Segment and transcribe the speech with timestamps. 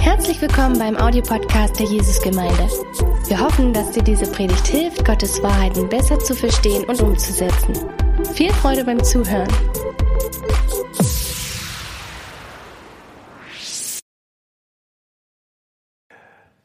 [0.00, 2.68] Herzlich willkommen beim Audiopodcast der Jesusgemeinde.
[3.26, 7.74] Wir hoffen, dass dir diese Predigt hilft, Gottes Wahrheiten besser zu verstehen und umzusetzen.
[8.34, 9.48] Viel Freude beim Zuhören.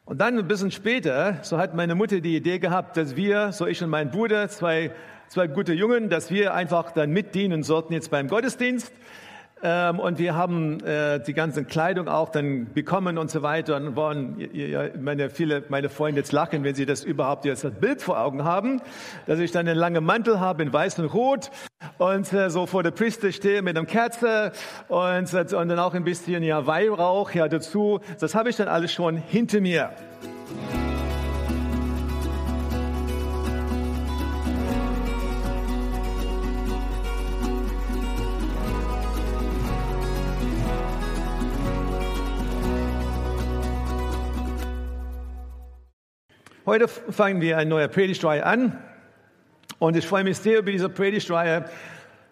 [0.06, 3.68] Und dann ein bisschen später, so hat meine Mutter die Idee gehabt, dass wir, so
[3.68, 4.92] ich und mein Bruder, zwei,
[5.30, 8.92] zwei gute Jungen, dass wir einfach dann mitdienen sollten jetzt beim Gottesdienst.
[9.66, 13.78] Ähm, und wir haben äh, die ganze Kleidung auch dann bekommen und so weiter.
[13.78, 18.02] Und ja, meine, viele, meine Freunde jetzt lachen, wenn sie das überhaupt jetzt das Bild
[18.02, 18.82] vor Augen haben,
[19.26, 21.50] dass ich dann einen langen Mantel habe in weiß und rot
[21.98, 24.52] und äh, so vor der Priester stehe mit einem Kerze
[24.90, 28.02] und, äh, und dann auch ein bisschen ja Weihrauch ja dazu.
[28.20, 29.92] Das habe ich dann alles schon hinter mir.
[46.66, 48.82] Heute fangen wir eine neue Predigtreihe an
[49.80, 51.66] und ich freue mich sehr über diese Predigtreihe.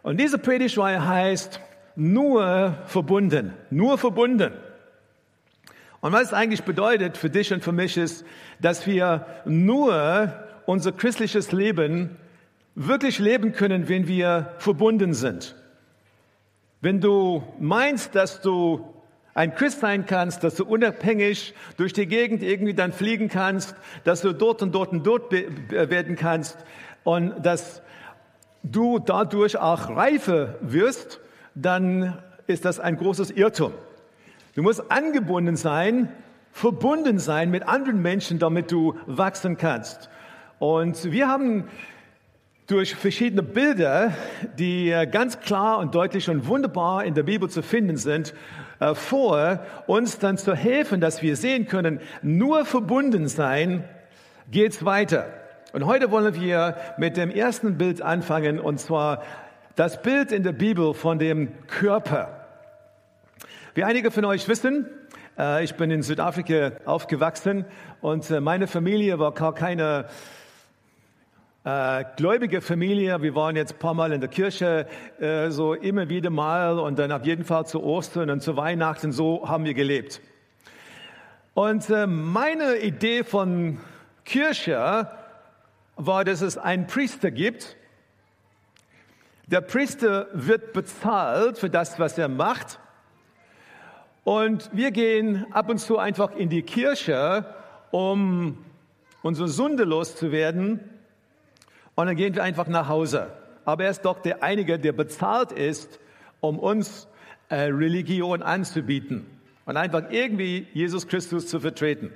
[0.03, 1.59] Und diese Predigtreihe heißt
[1.97, 4.53] nur verbunden, nur verbunden.
[5.99, 8.23] Und was es eigentlich bedeutet für dich und für mich ist,
[8.61, 10.31] dass wir nur
[10.66, 12.16] unser christliches Leben
[12.73, 15.57] wirklich leben können, wenn wir verbunden sind.
[16.79, 18.93] Wenn du meinst, dass du
[19.33, 24.21] ein Christ sein kannst, dass du unabhängig durch die Gegend irgendwie dann fliegen kannst, dass
[24.21, 26.57] du dort und dort und dort werden kannst
[27.03, 27.81] und dass
[28.63, 31.19] du dadurch auch reife wirst,
[31.55, 33.73] dann ist das ein großes Irrtum.
[34.55, 36.09] Du musst angebunden sein,
[36.51, 40.09] verbunden sein mit anderen Menschen, damit du wachsen kannst.
[40.59, 41.69] Und wir haben
[42.67, 44.13] durch verschiedene Bilder,
[44.59, 48.35] die ganz klar und deutlich und wunderbar in der Bibel zu finden sind, äh,
[48.93, 53.83] vor, uns dann zu helfen, dass wir sehen können, nur verbunden sein
[54.49, 55.27] geht's weiter.
[55.73, 59.23] Und heute wollen wir mit dem ersten Bild anfangen, und zwar
[59.75, 62.47] das Bild in der Bibel von dem Körper.
[63.73, 64.89] Wie einige von euch wissen,
[65.39, 67.63] äh, ich bin in Südafrika aufgewachsen
[68.01, 70.06] und äh, meine Familie war gar keine
[71.63, 73.22] äh, gläubige Familie.
[73.22, 74.88] Wir waren jetzt ein paar Mal in der Kirche,
[75.19, 79.11] äh, so immer wieder mal und dann auf jeden Fall zu Ostern und zu Weihnachten.
[79.11, 80.21] So haben wir gelebt.
[81.53, 83.77] Und äh, meine Idee von
[84.25, 85.11] Kirche
[85.97, 87.75] war, dass es einen Priester gibt.
[89.45, 92.79] Der Priester wird bezahlt für das, was er macht.
[94.23, 97.45] Und wir gehen ab und zu einfach in die Kirche,
[97.91, 98.57] um
[99.21, 100.79] unsere Sünde loszuwerden
[102.01, 103.28] und dann gehen wir einfach nach Hause.
[103.66, 106.00] Aber er ist doch der Einige, der bezahlt ist,
[106.39, 107.07] um uns
[107.50, 109.25] äh, Religion anzubieten
[109.66, 112.12] und einfach irgendwie Jesus Christus zu vertreten.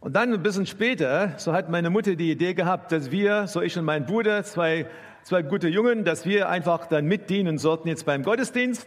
[0.00, 3.62] Und dann ein bisschen später, so hat meine Mutter die Idee gehabt, dass wir, so
[3.62, 4.86] ich und mein Bruder, zwei,
[5.22, 8.86] zwei gute Jungen, dass wir einfach dann mitdienen sollten jetzt beim Gottesdienst.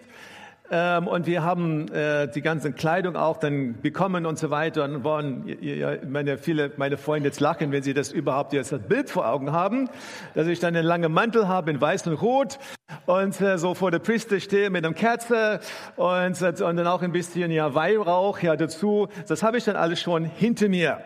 [0.72, 4.84] Ähm, und wir haben äh, die ganze Kleidung auch dann bekommen und so weiter.
[4.84, 8.82] Und waren, ja, meine, viele, meine Freunde jetzt lachen, wenn sie das überhaupt jetzt das
[8.82, 9.90] Bild vor Augen haben,
[10.36, 12.60] dass ich dann einen langen Mantel habe in weiß und rot
[13.08, 15.60] und äh, so vor der Priester stehe mit einem Kerze
[15.96, 19.08] und, äh, und dann auch ein bisschen ja Weihrauch ja dazu.
[19.28, 21.00] Das habe ich dann alles schon hinter mir.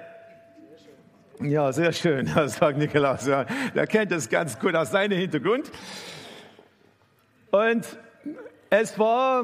[1.42, 3.26] Ja, sehr schön, sagt Nikolaus.
[3.26, 3.46] Ja.
[3.74, 5.72] Der kennt das ganz gut aus seinem Hintergrund.
[7.52, 7.86] Und
[8.76, 9.44] es war,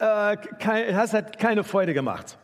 [0.00, 2.38] äh, kein, hat keine Freude gemacht,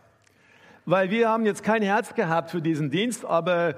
[0.86, 3.74] weil wir haben jetzt kein Herz gehabt für diesen Dienst, aber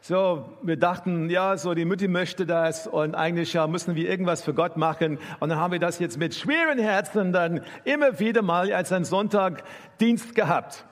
[0.00, 4.42] so, wir dachten, ja, so die Mutti möchte das und eigentlich ja müssen wir irgendwas
[4.42, 5.18] für Gott machen.
[5.38, 9.04] Und dann haben wir das jetzt mit schweren Herzen dann immer wieder mal als ein
[9.04, 10.86] Sonntagdienst gehabt.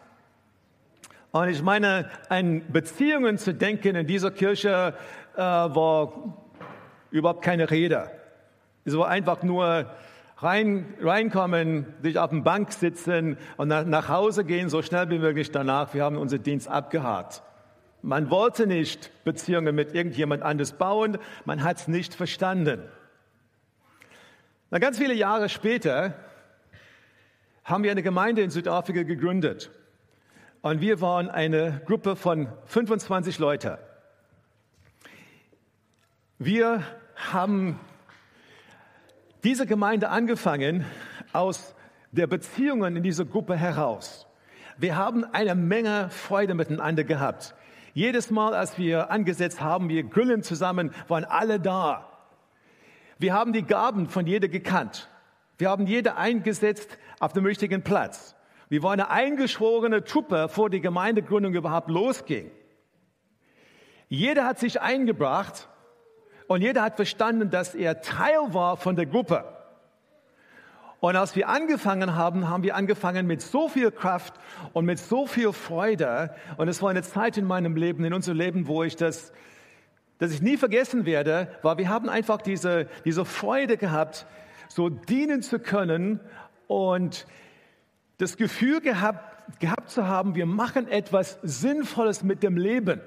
[1.32, 4.92] Und ich meine, an Beziehungen zu denken in dieser Kirche
[5.34, 6.12] äh, war
[7.10, 8.10] überhaupt keine Rede.
[8.84, 9.86] Es war einfach nur
[10.40, 15.18] rein, reinkommen, sich auf den Bank sitzen und nach, nach Hause gehen, so schnell wie
[15.18, 15.94] möglich danach.
[15.94, 17.42] Wir haben unseren Dienst abgehakt.
[18.02, 22.82] Man wollte nicht Beziehungen mit irgendjemand anders bauen, man hat es nicht verstanden.
[24.70, 26.14] Na, ganz viele Jahre später
[27.64, 29.70] haben wir eine Gemeinde in Südafrika gegründet.
[30.62, 33.76] Und wir waren eine Gruppe von 25 Leuten.
[36.38, 36.82] Wir
[37.16, 37.78] haben
[39.44, 40.84] diese Gemeinde angefangen
[41.32, 41.74] aus
[42.12, 44.26] der Beziehungen in dieser Gruppe heraus.
[44.76, 47.54] Wir haben eine Menge Freude miteinander gehabt.
[47.92, 52.06] Jedes Mal, als wir angesetzt haben, wir grillen zusammen, waren alle da.
[53.18, 55.08] Wir haben die Gaben von jeder gekannt.
[55.58, 58.34] Wir haben jeder eingesetzt auf dem richtigen Platz.
[58.68, 62.50] Wir waren eine eingeschworene Truppe, vor die Gemeindegründung überhaupt losging.
[64.08, 65.68] Jeder hat sich eingebracht
[66.50, 69.44] und jeder hat verstanden, dass er Teil war von der Gruppe.
[70.98, 74.34] Und als wir angefangen haben, haben wir angefangen mit so viel Kraft
[74.72, 76.34] und mit so viel Freude.
[76.56, 79.32] Und es war eine Zeit in meinem Leben, in unserem Leben, wo ich das,
[80.18, 84.26] dass ich nie vergessen werde, weil wir haben einfach diese, diese Freude gehabt,
[84.66, 86.18] so dienen zu können
[86.66, 87.28] und
[88.18, 93.00] das Gefühl gehabt, gehabt zu haben, wir machen etwas Sinnvolles mit dem Leben.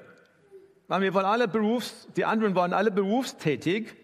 [0.86, 3.94] Wir waren alle Berufs, die anderen waren alle berufstätig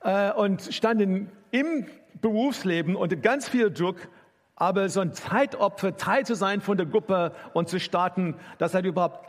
[0.00, 1.86] äh, und standen im
[2.20, 4.08] Berufsleben unter ganz viel Druck,
[4.56, 8.84] aber so ein Zeitopfer, Teil zu sein von der Gruppe und zu starten, das hat
[8.84, 9.24] überhaupt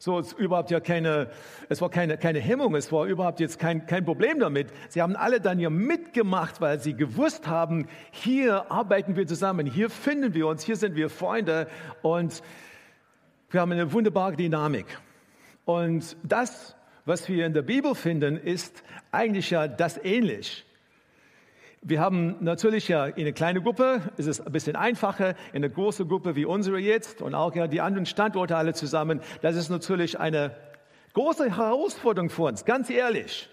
[0.00, 1.30] so überhaupt ja keine,
[1.68, 4.68] es war keine, keine Hemmung, es war überhaupt jetzt kein, kein Problem damit.
[4.88, 9.88] Sie haben alle dann ja mitgemacht, weil sie gewusst haben, hier arbeiten wir zusammen, hier
[9.88, 11.68] finden wir uns, hier sind wir Freunde
[12.02, 12.42] und
[13.54, 14.86] wir haben eine wunderbare Dynamik.
[15.64, 20.66] Und das, was wir in der Bibel finden, ist eigentlich ja das ähnlich.
[21.80, 25.68] Wir haben natürlich ja in einer kleinen Gruppe, ist es ein bisschen einfacher, in einer
[25.68, 29.20] großen Gruppe wie unsere jetzt und auch ja die anderen Standorte alle zusammen.
[29.40, 30.56] Das ist natürlich eine
[31.12, 33.48] große Herausforderung für uns, ganz ehrlich.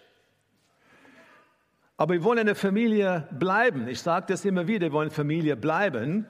[1.97, 3.87] Aber wir wollen eine Familie bleiben.
[3.87, 6.25] Ich sage das immer wieder, wir wollen Familie bleiben.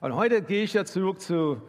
[0.00, 1.60] Und heute gehe ich ja zurück zu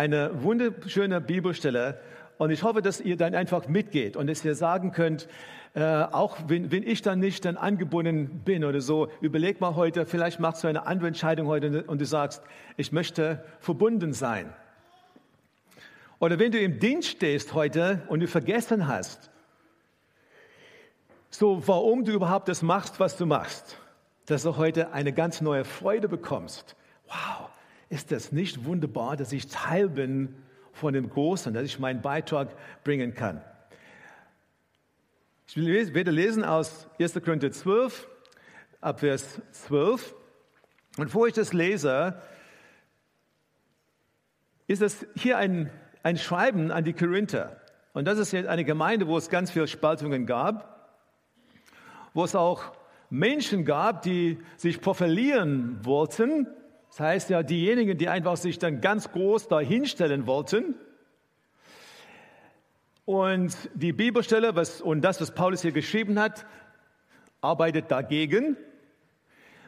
[0.00, 2.00] einer wunderschönen Bibelstelle
[2.38, 5.28] und ich hoffe, dass ihr dann einfach mitgeht und dass ihr sagen könnt,
[5.74, 10.06] äh, auch wenn, wenn ich dann nicht dann angebunden bin oder so, überleg mal heute,
[10.06, 12.42] vielleicht machst du eine andere Entscheidung heute und du sagst,
[12.78, 14.50] ich möchte verbunden sein.
[16.18, 19.30] Oder wenn du im Dienst stehst heute und du vergessen hast,
[21.28, 23.76] so warum du überhaupt das machst, was du machst,
[24.24, 26.74] dass du heute eine ganz neue Freude bekommst.
[27.06, 27.49] Wow,
[27.90, 30.34] ist das nicht wunderbar, dass ich Teil bin
[30.72, 32.48] von dem Großen, dass ich meinen Beitrag
[32.84, 33.42] bringen kann?
[35.46, 37.14] Ich werde lesen aus 1.
[37.24, 38.08] Korinther 12,
[38.80, 40.14] ab Vers 12.
[40.96, 42.22] Und bevor ich das lese,
[44.68, 45.68] ist es hier ein,
[46.04, 47.60] ein Schreiben an die Korinther.
[47.92, 50.94] Und das ist jetzt eine Gemeinde, wo es ganz viele Spaltungen gab,
[52.14, 52.72] wo es auch
[53.10, 56.46] Menschen gab, die sich profilieren wollten.
[56.90, 60.74] Das heißt ja, diejenigen, die einfach sich dann ganz groß da hinstellen wollten.
[63.04, 66.46] Und die Bibelstelle was, und das, was Paulus hier geschrieben hat,
[67.40, 68.56] arbeitet dagegen.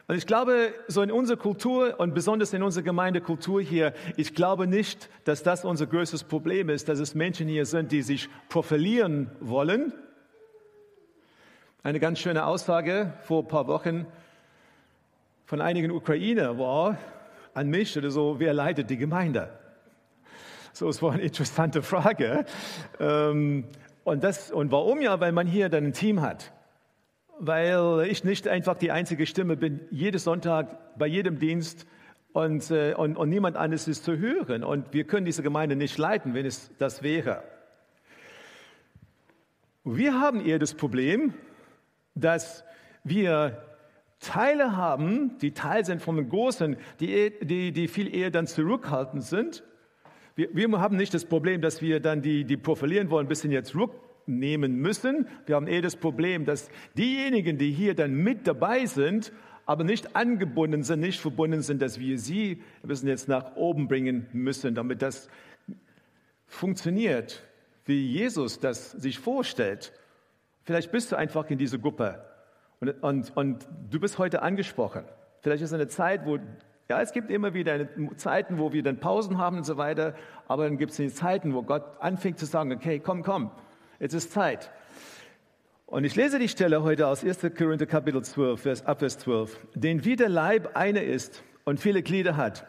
[0.07, 4.67] Und ich glaube, so in unserer Kultur und besonders in unserer Gemeindekultur hier, ich glaube
[4.67, 9.31] nicht, dass das unser größtes Problem ist, dass es Menschen hier sind, die sich profilieren
[9.39, 9.93] wollen.
[11.83, 14.05] Eine ganz schöne Aussage vor ein paar Wochen
[15.45, 16.97] von einigen Ukrainer war
[17.53, 19.49] an mich oder so, wer leitet die Gemeinde?
[20.73, 22.45] So, es war eine interessante Frage.
[22.99, 23.65] Ähm,
[24.03, 25.19] und, das, und warum ja?
[25.19, 26.51] Weil man hier dann ein Team hat.
[27.37, 31.85] Weil ich nicht einfach die einzige Stimme bin, jeden Sonntag bei jedem Dienst
[32.31, 34.63] und, äh, und, und niemand anderes ist zu hören.
[34.63, 37.43] Und wir können diese Gemeinde nicht leiten, wenn es das wäre.
[39.83, 41.33] Wir haben eher das Problem,
[42.15, 42.63] dass
[43.03, 43.61] wir
[44.23, 49.23] Teile haben, die Teil sind von den Großen, die, die, die viel eher dann zurückhaltend
[49.23, 49.63] sind
[50.35, 53.51] wir, wir haben nicht das Problem, dass wir dann die, die profilieren wollen, ein bisschen
[53.51, 55.27] jetzt rücknehmen müssen.
[55.45, 59.31] Wir haben eher das Problem, dass diejenigen, die hier dann mit dabei sind,
[59.65, 63.87] aber nicht angebunden sind, nicht verbunden sind, dass wir sie ein bisschen jetzt nach oben
[63.87, 65.29] bringen müssen, damit das
[66.47, 67.43] funktioniert,
[67.85, 69.93] wie Jesus das sich vorstellt.
[70.63, 72.25] Vielleicht bist du einfach in dieser Gruppe
[72.83, 75.05] und, und, und du bist heute angesprochen.
[75.41, 76.39] Vielleicht ist eine Zeit, wo
[76.89, 77.87] ja, es gibt immer wieder
[78.17, 80.15] Zeiten, wo wir dann Pausen haben und so weiter,
[80.47, 83.51] aber dann gibt es die Zeiten, wo Gott anfängt zu sagen, okay, komm, komm,
[83.99, 84.69] jetzt ist Zeit.
[85.85, 87.39] Und ich lese die Stelle heute aus 1.
[87.57, 89.59] Korinther Kapitel 12, Vers, ab Vers 12.
[89.75, 92.65] Denn wie der Leib eine ist und viele Glieder hat,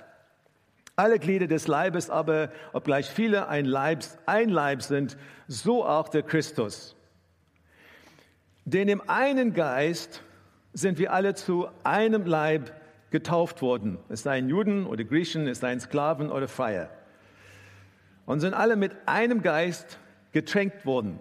[0.95, 5.17] alle Glieder des Leibes aber, obgleich viele ein, Leibs, ein Leib sind,
[5.49, 6.95] so auch der Christus.
[8.65, 10.23] Denn im einen Geist
[10.73, 12.73] sind wir alle zu einem Leib
[13.11, 13.99] getauft worden.
[14.09, 16.91] Es seien Juden oder Griechen, es seien Sklaven oder Freier.
[18.27, 19.99] Und sind alle mit einem Geist
[20.33, 21.21] getränkt worden.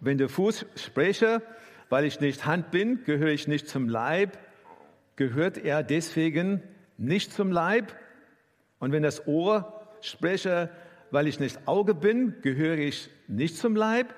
[0.00, 1.42] Wenn der Fuß spreche,
[1.88, 4.38] weil ich nicht Hand bin, gehöre ich nicht zum Leib,
[5.16, 6.62] gehört er deswegen
[6.98, 7.94] nicht zum Leib.
[8.78, 10.70] Und wenn das Ohr spreche,
[11.10, 14.14] weil ich nicht Auge bin, gehöre ich nicht zum Leib,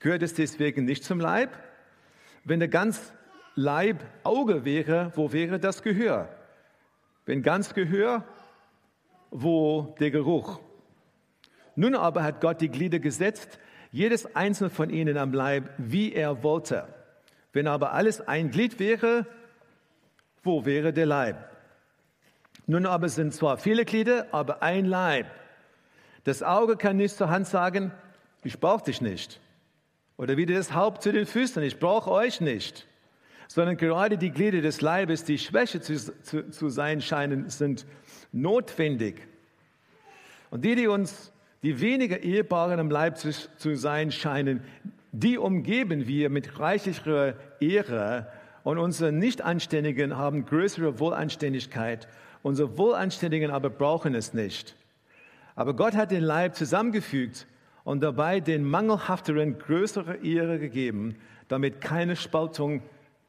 [0.00, 1.56] gehört es deswegen nicht zum Leib.
[2.44, 3.12] Wenn der ganz
[3.54, 6.28] Leib Auge wäre, wo wäre das Gehör?
[7.26, 8.24] Wenn ganz Gehör,
[9.30, 10.60] wo der Geruch?
[11.76, 13.58] Nun aber hat Gott die Glieder gesetzt,
[13.92, 16.86] jedes einzelne von ihnen am Leib, wie er wollte.
[17.52, 19.26] Wenn aber alles ein Glied wäre,
[20.42, 21.36] wo wäre der Leib?
[22.66, 25.26] Nun aber sind zwar viele Glieder, aber ein Leib.
[26.24, 27.92] Das Auge kann nicht zur Hand sagen,
[28.44, 29.40] ich brauche dich nicht.
[30.20, 32.86] Oder wie das Haupt zu den Füßen, ich brauche euch nicht.
[33.48, 37.86] Sondern gerade die Glieder des Leibes, die Schwäche zu, zu, zu sein scheinen, sind
[38.30, 39.26] notwendig.
[40.50, 44.60] Und die, die uns, die weniger Ehebaren im Leib zu, zu sein scheinen,
[45.10, 48.30] die umgeben wir mit reichlicher Ehre
[48.62, 52.08] und unsere Nichtanständigen haben größere Wohlanständigkeit.
[52.42, 54.76] Unsere Wohlanständigen aber brauchen es nicht.
[55.56, 57.46] Aber Gott hat den Leib zusammengefügt
[57.84, 61.16] und dabei den Mangelhafteren größere Ehre gegeben,
[61.48, 62.82] damit keine Spaltung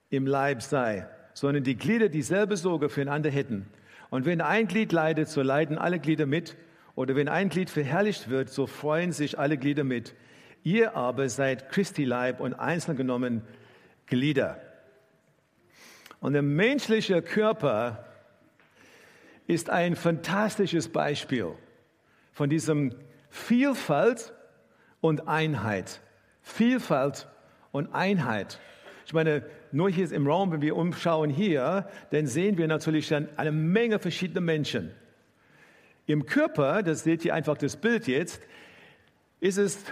[0.09, 3.67] im Leib sei, sondern die Glieder dieselbe Sorge füreinander hätten.
[4.09, 6.57] Und wenn ein Glied leidet, so leiden alle Glieder mit.
[6.95, 10.13] Oder wenn ein Glied verherrlicht wird, so freuen sich alle Glieder mit.
[10.63, 13.41] Ihr aber seid Christi Leib und einzeln genommen
[14.05, 14.61] Glieder.
[16.19, 18.05] Und der menschliche Körper
[19.47, 21.53] ist ein fantastisches Beispiel
[22.33, 22.93] von diesem
[23.29, 24.33] Vielfalt
[25.01, 26.01] und Einheit.
[26.41, 27.27] Vielfalt
[27.71, 28.59] und Einheit.
[29.05, 33.27] Ich meine, nur hier im Raum, wenn wir umschauen hier, dann sehen wir natürlich dann
[33.35, 34.91] eine Menge verschiedener Menschen.
[36.05, 38.41] Im Körper, das seht ihr einfach das Bild jetzt,
[39.39, 39.83] ist es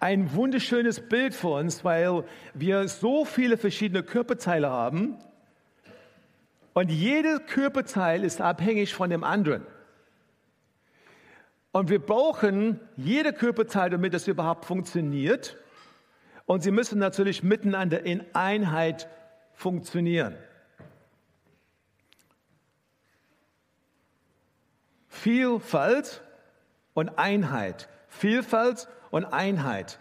[0.00, 5.16] ein wunderschönes Bild für uns, weil wir so viele verschiedene Körperteile haben
[6.74, 9.66] und jedes Körperteil ist abhängig von dem anderen.
[11.72, 15.56] Und wir brauchen jede Körperteil, damit das überhaupt funktioniert.
[16.44, 19.08] Und sie müssen natürlich miteinander in Einheit
[19.54, 20.36] funktionieren.
[25.08, 26.22] Vielfalt
[26.94, 27.88] und Einheit.
[28.08, 29.98] Vielfalt und Einheit.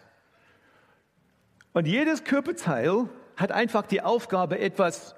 [1.74, 5.16] Und jedes Körperteil hat einfach die Aufgabe, etwas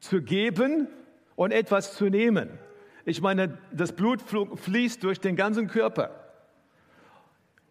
[0.00, 0.88] zu geben
[1.34, 2.58] und etwas zu nehmen.
[3.08, 6.10] Ich meine, das Blut fließt durch den ganzen Körper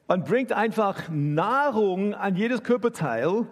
[0.07, 3.45] und bringt einfach Nahrung an jedes Körperteil.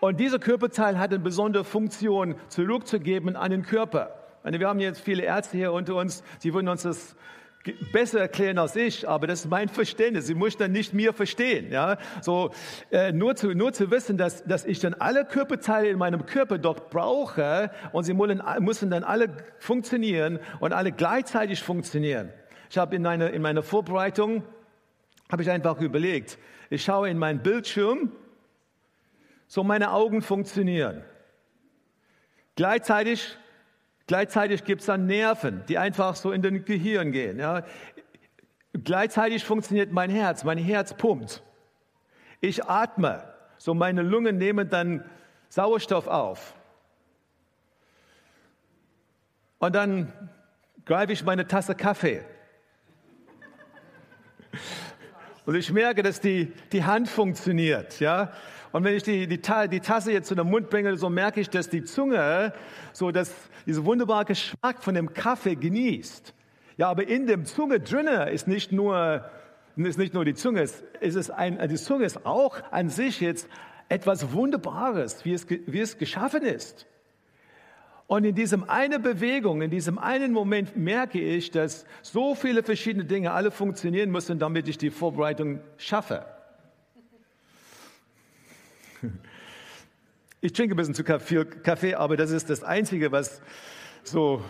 [0.00, 4.22] Und dieser Körperteil hat eine besondere Funktion, zurückzugeben an den Körper.
[4.44, 7.16] wir haben jetzt viele Ärzte hier unter uns, die würden uns das
[7.92, 10.26] besser erklären als ich, aber das ist mein Verständnis.
[10.26, 11.70] Sie muss dann nicht mir verstehen.
[11.72, 11.98] Ja?
[12.22, 12.50] So,
[12.90, 16.58] äh, nur, zu, nur zu wissen, dass, dass ich dann alle Körperteile in meinem Körper
[16.58, 22.32] dort brauche und sie müssen, müssen dann alle funktionieren und alle gleichzeitig funktionieren.
[22.70, 24.42] Ich habe in, meine, in meiner Vorbereitung,
[25.30, 26.38] habe ich einfach überlegt,
[26.70, 28.12] ich schaue in meinen Bildschirm,
[29.46, 31.02] so meine Augen funktionieren.
[32.56, 33.38] Gleichzeitig
[34.08, 37.38] Gleichzeitig gibt es dann Nerven, die einfach so in den Gehirn gehen.
[37.38, 37.62] Ja.
[38.72, 41.42] Gleichzeitig funktioniert mein Herz, mein Herz pumpt.
[42.40, 43.22] Ich atme,
[43.58, 45.04] so meine Lungen nehmen dann
[45.50, 46.54] Sauerstoff auf.
[49.58, 50.10] Und dann
[50.86, 52.24] greife ich meine Tasse Kaffee.
[55.48, 58.32] Und ich merke, dass die, die Hand funktioniert, ja.
[58.70, 61.48] Und wenn ich die, die, die Tasse jetzt zu dem Mund bringe, so merke ich,
[61.48, 62.52] dass die Zunge
[62.92, 63.32] so dass
[63.64, 66.34] diese wunderbare Geschmack von dem Kaffee genießt.
[66.76, 69.24] Ja, aber in dem Zunge drinne ist nicht nur,
[69.76, 73.48] ist nicht nur die Zunge, es ein, die Zunge ist auch an sich jetzt
[73.88, 76.86] etwas Wunderbares, wie es, wie es geschaffen ist.
[78.08, 83.04] Und in diesem eine Bewegung, in diesem einen Moment merke ich, dass so viele verschiedene
[83.04, 86.24] Dinge alle funktionieren müssen, damit ich die Vorbereitung schaffe.
[90.40, 93.42] Ich trinke ein bisschen zu viel Kaffee, aber das ist das Einzige, was
[94.04, 94.40] so,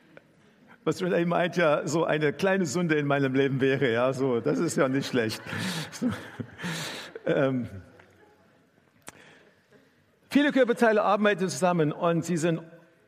[0.84, 3.92] was meint, ja, so eine kleine Sünde in meinem Leben wäre.
[3.92, 5.42] Ja, so, das ist ja nicht schlecht.
[5.90, 6.08] So,
[7.26, 7.68] ähm,
[10.30, 12.62] viele Körperteile arbeiten zusammen und sie sind,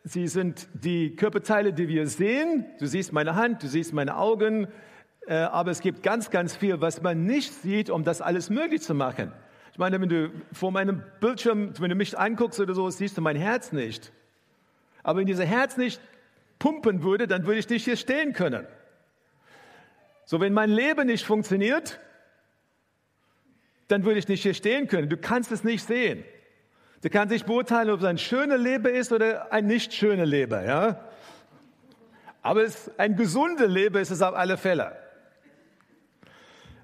[0.05, 2.67] sie sind die Körperteile, die wir sehen.
[2.79, 4.69] Du siehst meine Hand, du siehst meine Augen,
[5.27, 8.83] äh, aber es gibt ganz, ganz viel, was man nicht sieht, um das alles möglich
[8.83, 9.33] zu machen.
[9.73, 13.23] Ich meine, wenn du vor meinem Bildschirm, wenn du mich anguckst oder so, siehst du
[13.23, 14.13] mein Herz nicht.
[15.03, 16.01] Aber wenn dieses Herz nicht
[16.59, 18.67] pumpen würde, dann würde ich nicht hier stehen können.
[20.25, 21.99] So, wenn mein Leben nicht funktioniert,
[23.89, 25.09] dann würde ich nicht hier stehen können.
[25.09, 26.25] Du kannst es nicht sehen.
[27.03, 30.65] Du kannst nicht beurteilen, ob es ein schöner Leben ist oder ein nicht schöner Leben,
[30.65, 31.05] ja?
[32.43, 34.97] Aber es, ein gesunder Leben ist es auf alle Fälle.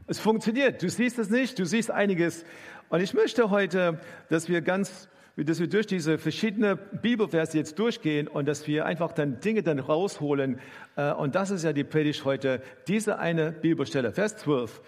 [0.08, 0.82] Es funktioniert.
[0.82, 1.58] Du siehst es nicht.
[1.58, 2.44] Du siehst einiges
[2.88, 8.26] und ich möchte heute, dass wir ganz dass wir durch diese verschiedenen Bibelverse jetzt durchgehen
[8.26, 10.58] und dass wir einfach dann Dinge dann rausholen.
[10.96, 14.80] Äh, und das ist ja die Predigt heute, diese eine Bibelstelle, Vers 12.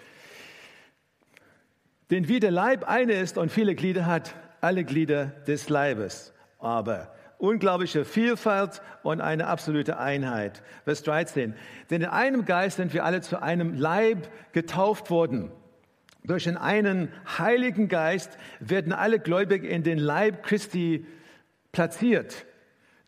[2.09, 6.33] Denn wie der Leib eine ist und viele Glieder hat, alle Glieder des Leibes.
[6.59, 10.61] Aber unglaubliche Vielfalt und eine absolute Einheit.
[10.85, 11.55] Vers 13.
[11.89, 15.51] Denn in einem Geist sind wir alle zu einem Leib getauft worden.
[16.23, 21.05] Durch den einen Heiligen Geist werden alle Gläubigen in den Leib Christi
[21.71, 22.45] platziert.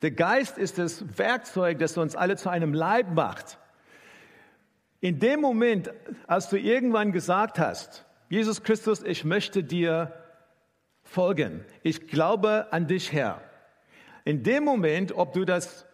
[0.02, 3.60] Der Geist ist das Werkzeug, das uns alle zu einem Leib macht.
[5.00, 5.92] In dem Moment,
[6.28, 10.12] als du irgendwann gesagt hast, Jesus Christus, ich möchte dir
[11.04, 13.42] folgen, ich glaube an dich, Herr.
[14.26, 15.86] In dem Moment, ob du das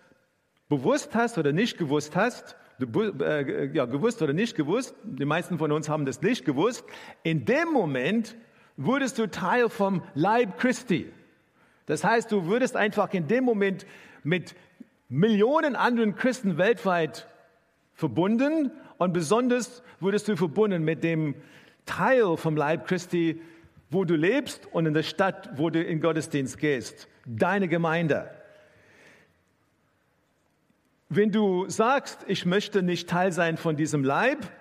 [0.69, 5.71] bewusst hast oder nicht gewusst hast, äh, ja, gewusst oder nicht gewusst, die meisten von
[5.71, 6.85] uns haben das nicht gewusst,
[7.23, 8.35] in dem Moment
[8.77, 11.11] wurdest du Teil vom Leib Christi.
[11.87, 13.85] Das heißt, du würdest einfach in dem Moment
[14.23, 14.55] mit
[15.09, 17.27] Millionen anderen Christen weltweit
[17.93, 21.35] verbunden und besonders wurdest du verbunden mit dem
[21.85, 23.41] Teil vom Leib Christi,
[23.89, 28.29] wo du lebst und in der Stadt, wo du in Gottesdienst gehst, deine Gemeinde.
[31.10, 34.51] Wenn du sagst, ich möchte nicht Teil sein von diesem Leib,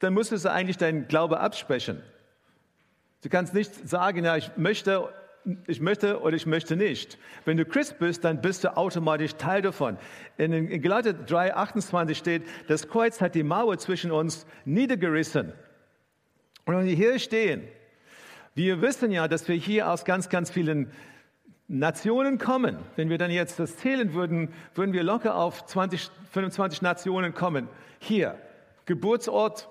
[0.00, 2.02] dann müsstest du eigentlich deinen Glaube absprechen.
[3.22, 5.08] Du kannst nicht sagen, ja, ich möchte,
[5.66, 7.16] ich möchte oder ich möchte nicht.
[7.46, 9.96] Wenn du Christ bist, dann bist du automatisch Teil davon.
[10.36, 15.54] In, in Galater 3, 28 steht, das Kreuz hat die Mauer zwischen uns niedergerissen.
[16.66, 17.66] Und wenn wir hier stehen,
[18.54, 20.90] wir wissen ja, dass wir hier aus ganz, ganz vielen
[21.66, 22.76] Nationen kommen.
[22.96, 27.68] Wenn wir dann jetzt das zählen würden, würden wir locker auf 20, 25 Nationen kommen.
[27.98, 28.38] Hier,
[28.86, 29.68] Geburtsort,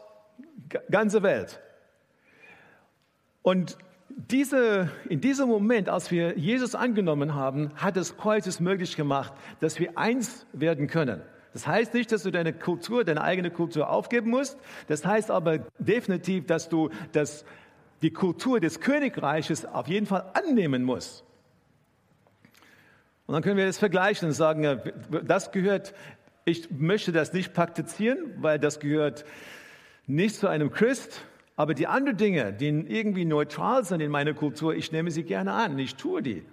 [0.90, 1.62] ganze Welt.
[3.42, 3.78] Und
[4.10, 9.34] diese, in diesem Moment, als wir Jesus angenommen haben, hat das Kreuz es möglich gemacht,
[9.60, 11.22] dass wir eins werden können.
[11.54, 14.58] Das heißt nicht, dass du deine Kultur, deine eigene Kultur aufgeben musst.
[14.88, 17.46] Das heißt aber definitiv, dass du das,
[18.04, 21.24] die Kultur des Königreiches auf jeden Fall annehmen musst.
[23.26, 24.80] Und dann können wir das vergleichen und sagen,
[25.24, 25.96] das gehört,
[26.46, 29.24] ich möchte das nicht praktizieren, weil das gehört
[30.06, 31.22] nicht zu einem Christ,
[31.56, 35.54] aber die anderen Dinge, die irgendwie neutral sind in meiner Kultur, ich nehme sie gerne
[35.54, 36.44] an, ich tue die.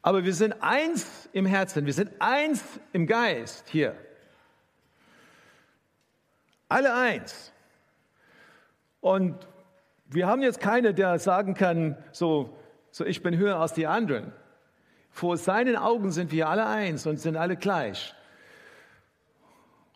[0.00, 3.94] Aber wir sind eins im Herzen, wir sind eins im Geist hier.
[6.68, 7.53] Alle eins.
[9.04, 9.36] Und
[10.06, 12.56] wir haben jetzt keine, der sagen kann, so,
[12.90, 14.32] so ich bin höher als die anderen.
[15.10, 18.14] Vor seinen Augen sind wir alle eins und sind alle gleich.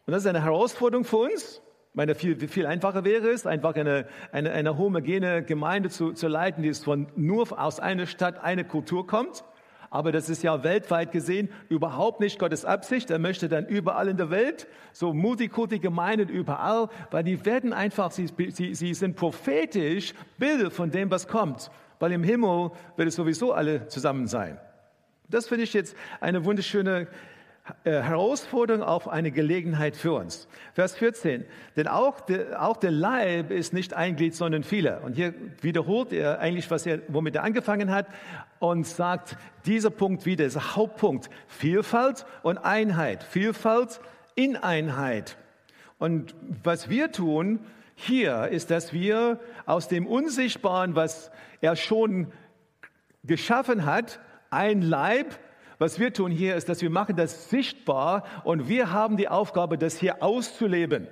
[0.04, 1.62] Und das ist eine Herausforderung für uns.
[1.88, 6.28] Ich meine, viel, viel einfacher wäre es, einfach eine, eine, eine homogene Gemeinde zu, zu
[6.28, 9.42] leiten, die von nur aus einer Stadt, eine Kultur kommt.
[9.90, 13.10] Aber das ist ja weltweit gesehen überhaupt nicht Gottes Absicht.
[13.10, 18.28] Er möchte dann überall in der Welt, so Multikulti-Gemeinden überall, weil die werden einfach, sie,
[18.50, 21.70] sie, sie sind prophetisch Bilder von dem, was kommt.
[21.98, 24.58] Weil im Himmel wird es sowieso alle zusammen sein.
[25.28, 27.08] Das finde ich jetzt eine wunderschöne
[27.84, 30.48] Herausforderung auf eine Gelegenheit für uns.
[30.74, 31.44] Vers 14.
[31.76, 35.00] Denn auch der, auch der Leib ist nicht ein Glied, sondern viele.
[35.00, 38.06] Und hier wiederholt er eigentlich, was er, womit er angefangen hat
[38.58, 41.30] und sagt dieser Punkt wieder, ist Hauptpunkt.
[41.46, 43.22] Vielfalt und Einheit.
[43.22, 44.00] Vielfalt
[44.34, 45.36] in Einheit.
[45.98, 47.60] Und was wir tun
[47.94, 52.32] hier ist, dass wir aus dem Unsichtbaren, was er schon
[53.24, 55.38] geschaffen hat, ein Leib.
[55.78, 59.78] Was wir tun hier ist, dass wir machen das sichtbar und wir haben die Aufgabe,
[59.78, 61.06] das hier auszuleben.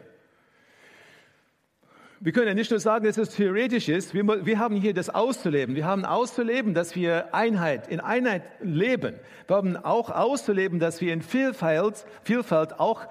[2.18, 5.10] Wir können ja nicht nur sagen, dass es theoretisch ist, wir, wir, haben hier das
[5.10, 5.76] auszuleben.
[5.76, 9.14] Wir haben auszuleben, dass wir Einheit, in Einheit leben.
[9.46, 13.06] Wir haben auch auszuleben, dass wir in Vielfalt, Vielfalt auch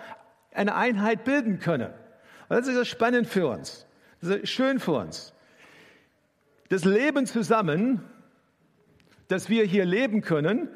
[0.51, 1.91] eine Einheit bilden können.
[2.49, 3.85] Und das ist ja spannend für uns.
[4.21, 5.33] Das ist schön für uns.
[6.69, 8.03] Das Leben zusammen
[9.27, 10.69] dass wir hier leben können,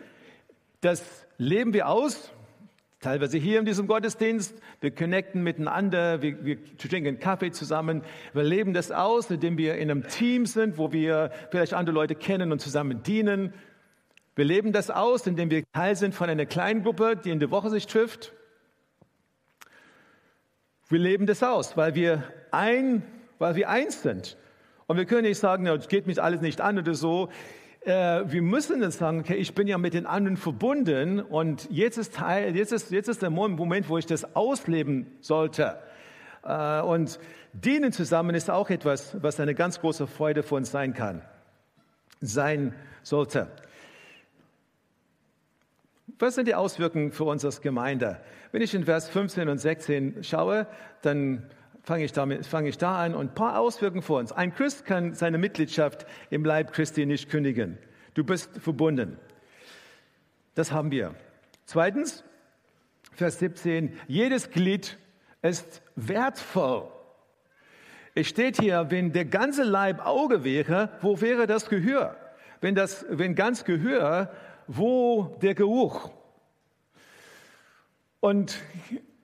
[0.82, 2.32] das leben wir aus,
[3.00, 4.62] teilweise hier in diesem Gottesdienst.
[4.82, 8.04] Wir connecten miteinander, wir, wir trinken Kaffee zusammen.
[8.34, 12.16] Wir leben das aus, indem wir in einem Team sind, wo wir vielleicht andere Leute
[12.16, 13.54] kennen und zusammen dienen.
[14.36, 17.52] Wir leben das aus, indem wir Teil sind von einer kleinen Gruppe, die in der
[17.52, 18.34] Woche sich trifft.
[20.88, 23.04] Wir leben das aus, weil wir ein,
[23.38, 24.38] weil wir eins sind.
[24.88, 27.30] Und wir können nicht sagen, es geht mich alles nicht an oder so
[27.82, 27.92] äh,
[28.26, 32.16] wir müssen dann sagen, okay, ich bin ja mit den anderen verbunden und jetzt ist,
[32.16, 35.80] Teil, jetzt ist, jetzt ist der Moment, wo ich das ausleben sollte.
[36.44, 37.20] Äh, und
[37.54, 41.22] dienen zusammen ist auch etwas, was eine ganz große Freude für uns sein kann.
[42.22, 43.48] Sein sollte.
[46.20, 48.20] Was sind die Auswirkungen für uns als Gemeinde?
[48.52, 50.68] Wenn ich in Vers 15 und 16 schaue,
[51.02, 51.50] dann
[51.90, 54.32] fange ich, damit, fange ich da an und ein paar Auswirkungen für uns.
[54.32, 57.80] Ein Christ kann seine Mitgliedschaft im Leib Christi nicht kündigen.
[58.14, 59.18] Du bist verbunden.
[60.54, 61.16] Das haben wir.
[61.66, 62.24] Zweitens,
[63.14, 65.00] Vers 17, jedes Glied
[65.42, 66.92] ist wertvoll.
[68.14, 72.16] Es steht hier, wenn der ganze Leib Auge wäre, wo wäre das Gehör?
[72.62, 74.32] Wenn, das, wenn ganz Gehör,
[74.68, 76.12] wo der Geruch?
[78.20, 78.60] Und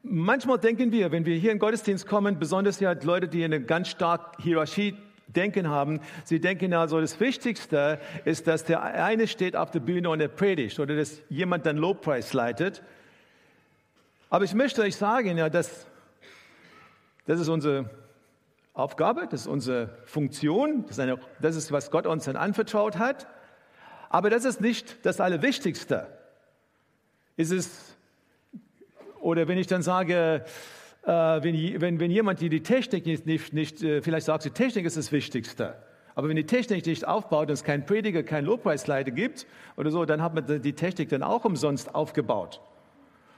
[0.07, 3.89] manchmal denken wir, wenn wir hier in Gottesdienst kommen, besonders ja Leute, die eine ganz
[3.89, 4.95] stark Hierarchie
[5.27, 10.09] denken haben, sie denken also, das Wichtigste ist, dass der eine steht auf der Bühne
[10.09, 12.83] und er predigt oder dass jemand dann Lobpreis leitet.
[14.29, 15.87] Aber ich möchte euch sagen, ja, dass
[17.25, 17.89] das ist unsere
[18.73, 22.97] Aufgabe, das ist unsere Funktion, das ist, eine, das ist, was Gott uns dann anvertraut
[22.97, 23.27] hat.
[24.09, 26.07] Aber das ist nicht das Allerwichtigste.
[27.37, 27.94] Ist es,
[29.25, 30.45] oder wenn ich dann sage,
[31.03, 34.85] äh, wenn, wenn, wenn jemand die, Technik nicht, nicht, nicht äh, vielleicht sagt, die Technik
[34.85, 35.75] ist das Wichtigste.
[36.13, 40.05] Aber wenn die Technik nicht aufbaut und es keinen Prediger, keinen Lobpreisleiter gibt oder so,
[40.05, 42.61] dann hat man die Technik dann auch umsonst aufgebaut.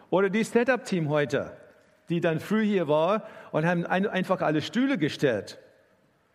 [0.09, 1.53] Oder die Setup-Team heute
[2.09, 5.59] die dann früh hier war und haben einfach alle Stühle gestellt.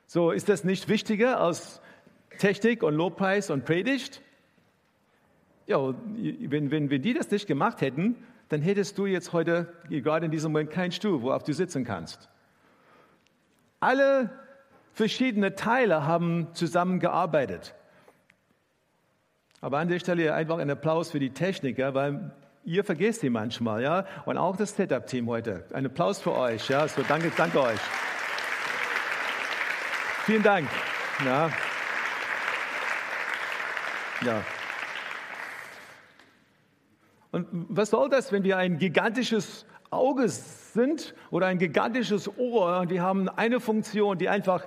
[0.07, 1.81] So, ist das nicht wichtiger als
[2.39, 4.21] Technik und Lobpreis und Predigt?
[5.67, 8.17] Ja, wenn, wenn, wenn die das nicht gemacht hätten,
[8.53, 12.29] dann hättest du jetzt heute, gerade in diesem Moment, keinen Stuhl, worauf du sitzen kannst.
[13.81, 14.29] Alle
[14.93, 17.75] verschiedene Teile haben zusammengearbeitet.
[19.63, 22.33] Aber an der Stelle einfach ein Applaus für die Techniker, weil
[22.65, 24.05] Ihr vergesst sie manchmal, ja.
[24.25, 25.65] Und auch das Setup-Team heute.
[25.73, 26.87] Ein Applaus für euch, ja.
[26.87, 27.81] So, danke, danke euch.
[30.27, 30.69] Vielen Dank.
[31.25, 31.51] Ja.
[34.25, 34.43] ja.
[37.33, 42.91] Und was soll das, wenn wir ein gigantisches Auge sind oder ein gigantisches Ohr und
[42.91, 44.67] wir haben eine Funktion, die einfach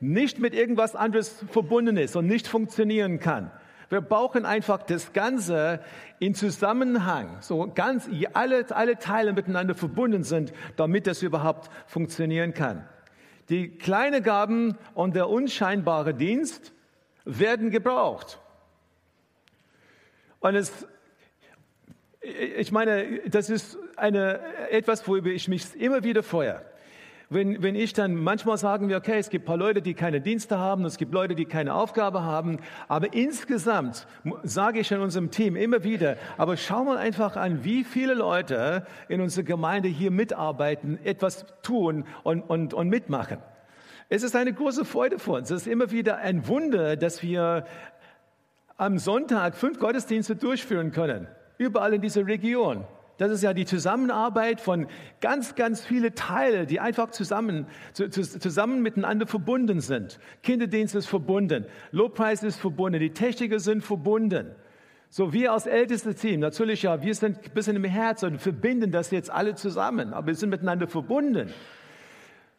[0.00, 3.50] nicht mit irgendwas anderes verbunden ist und nicht funktionieren kann?
[3.90, 5.80] Wir brauchen einfach das Ganze
[6.18, 12.86] in Zusammenhang, so ganz alle, alle Teile miteinander verbunden sind, damit das überhaupt funktionieren kann.
[13.48, 16.72] Die kleinen Gaben und der unscheinbare Dienst
[17.24, 18.40] werden gebraucht.
[20.40, 20.86] Und es,
[22.20, 26.60] ich meine, das ist eine, etwas, worüber ich mich immer wieder freue
[27.30, 30.20] wenn, wenn ich dann manchmal sagen wir, okay, es gibt ein paar Leute, die keine
[30.20, 34.06] Dienste haben, es gibt Leute, die keine Aufgabe haben, aber insgesamt
[34.44, 38.86] sage ich in unserem Team immer wieder, aber schau mal einfach an, wie viele Leute
[39.08, 43.38] in unserer Gemeinde hier mitarbeiten, etwas tun und, und, und mitmachen.
[44.08, 45.50] Es ist eine große Freude für uns.
[45.50, 47.66] Es ist immer wieder ein Wunder, dass wir
[48.78, 52.84] am Sonntag fünf Gottesdienste durchführen können, überall in dieser Region.
[53.18, 54.86] Das ist ja die Zusammenarbeit von
[55.20, 60.20] ganz, ganz viele Teile, die einfach zusammen, zusammen miteinander verbunden sind.
[60.44, 64.52] Kinderdienst ist verbunden, Lobpreis ist verbunden, die Techniker sind verbunden.
[65.10, 68.92] So wir als ältestes Team, natürlich ja, wir sind ein bisschen im Herz und verbinden
[68.92, 71.52] das jetzt alle zusammen, aber wir sind miteinander verbunden.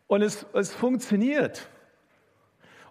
[0.07, 1.69] Und es, es funktioniert.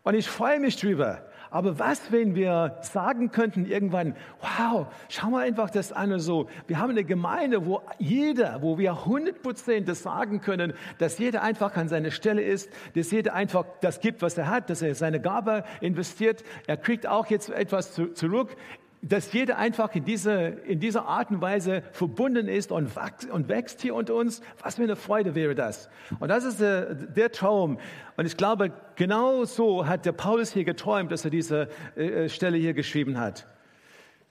[0.04, 1.27] Und ich freue mich drüber.
[1.50, 6.78] Aber was, wenn wir sagen könnten irgendwann, wow, schau mal einfach das an, so, wir
[6.78, 11.76] haben eine Gemeinde, wo jeder, wo wir 100 Prozent das sagen können, dass jeder einfach
[11.76, 15.20] an seiner Stelle ist, dass jeder einfach das gibt, was er hat, dass er seine
[15.20, 16.44] Gabe investiert.
[16.66, 18.56] Er kriegt auch jetzt etwas zurück
[19.00, 23.48] dass jeder einfach in, diese, in dieser Art und Weise verbunden ist und, wächst, und
[23.48, 24.40] wächst hier unter uns.
[24.60, 25.88] Was für eine Freude wäre das.
[26.18, 27.78] Und das ist der, der Traum.
[28.16, 32.28] Und ich glaube, genau so hat der Paulus hier geträumt, dass er diese äh, äh
[32.28, 33.46] Stelle hier geschrieben hat.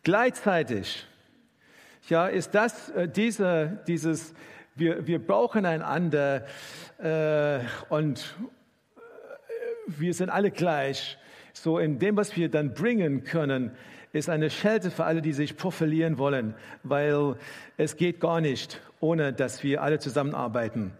[0.04, 1.08] Gleichzeitig
[2.10, 4.34] ja, ist das äh, diese, dieses,
[4.76, 6.46] wir, wir brauchen einander
[7.00, 8.36] äh, und
[8.96, 9.00] äh,
[9.88, 11.18] wir sind alle gleich.
[11.54, 13.72] So in dem, was wir dann bringen können,
[14.14, 17.36] ist eine Schelte für alle, die sich profilieren wollen, weil
[17.78, 20.92] es geht gar nicht, ohne dass wir alle zusammenarbeiten.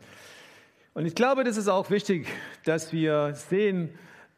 [0.94, 2.28] Und ich glaube, das ist auch wichtig,
[2.66, 3.90] dass wir sehen,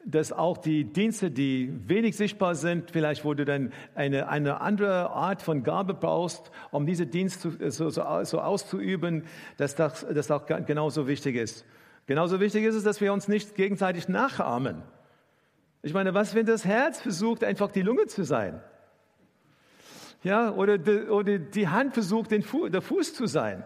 [0.06, 5.10] dass auch die Dienste, die wenig sichtbar sind, vielleicht wo du dann eine, eine andere
[5.10, 9.24] Art von Gabe brauchst, um diese Dienste so, so, so auszuüben,
[9.58, 11.66] dass das, das auch genauso wichtig ist.
[12.08, 14.82] Genauso wichtig ist es, dass wir uns nicht gegenseitig nachahmen.
[15.82, 18.62] Ich meine, was, wenn das Herz versucht, einfach die Lunge zu sein?
[20.24, 23.64] Ja, oder die, oder die Hand versucht, Fu der Fuß zu sein.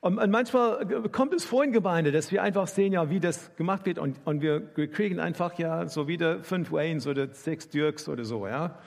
[0.00, 3.54] Und, und manchmal kommt es vor in Gemeinde, dass wir einfach sehen, ja, wie das
[3.56, 7.68] gemacht wird und, und wir, wir kriegen einfach ja so wieder fünf Waynes oder sechs
[7.68, 8.78] Dirks oder so, ja.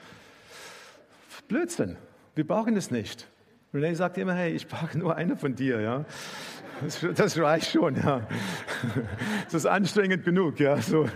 [1.48, 1.98] Blödsinn.
[2.34, 3.28] Wir brauchen es nicht.
[3.74, 6.06] René sagt immer, hey, ich brauche nur eine von dir, ja.
[6.82, 8.26] Das, das reicht schon, ja.
[9.44, 10.78] Das ist anstrengend genug, ja.
[10.78, 11.06] So.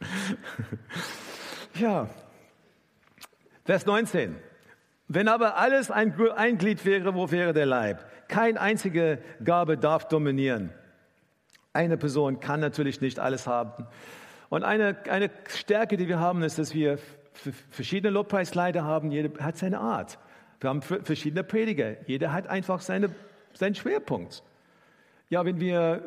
[1.74, 2.08] Ja.
[3.64, 4.34] Vers 19.
[5.06, 8.04] Wenn aber alles ein, ein Glied wäre, wo wäre der Leib?
[8.28, 10.72] Kein einzige Gabe darf dominieren.
[11.72, 13.86] Eine Person kann natürlich nicht alles haben.
[14.48, 16.98] Und eine, eine Stärke, die wir haben, ist, dass wir
[17.70, 19.12] verschiedene Lobpreisleiter haben.
[19.12, 20.18] Jeder hat seine Art.
[20.60, 21.96] Wir haben verschiedene Prediger.
[22.06, 23.10] Jeder hat einfach seine,
[23.52, 24.42] seinen Schwerpunkt.
[25.30, 26.02] Ja, wenn wir,